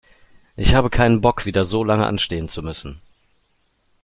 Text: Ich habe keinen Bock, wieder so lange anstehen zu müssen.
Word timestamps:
Ich 0.55 0.73
habe 0.73 0.89
keinen 0.89 1.21
Bock, 1.21 1.45
wieder 1.45 1.63
so 1.63 1.83
lange 1.83 2.07
anstehen 2.07 2.49
zu 2.49 2.63
müssen. 2.63 3.03